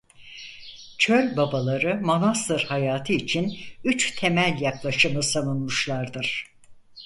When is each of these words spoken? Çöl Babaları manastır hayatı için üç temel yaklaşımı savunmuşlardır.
Çöl 0.97 1.37
Babaları 1.37 2.01
manastır 2.01 2.63
hayatı 2.69 3.13
için 3.13 3.57
üç 3.83 4.15
temel 4.19 4.61
yaklaşımı 4.61 5.23
savunmuşlardır. 5.23 6.45